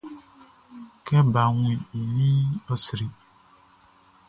[1.05, 3.07] Kɛ baʼn wun i ninʼn, ɔ sri.